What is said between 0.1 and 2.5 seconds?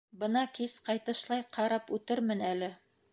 Бына кис, ҡайтышлай, ҡарап үтермен